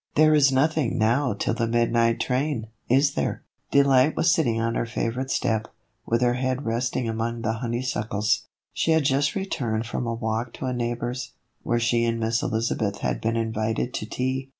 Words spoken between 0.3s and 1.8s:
is nothing now till the